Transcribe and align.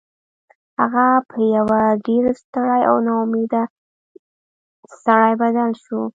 هغه 0.79 1.07
په 1.29 1.37
یو 1.55 1.67
ډیر 2.05 2.23
ستړي 2.41 2.81
او 2.89 2.95
ناامیده 3.07 3.63
سړي 5.03 5.33
بدل 5.41 5.69
شو 5.83 6.01